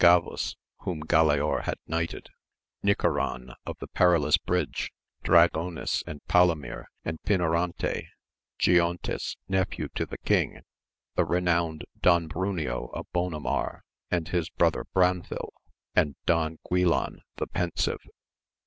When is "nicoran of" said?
2.81-3.77